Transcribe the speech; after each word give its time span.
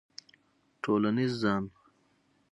ټولنیز 0.81 1.31
ځان 1.43 1.63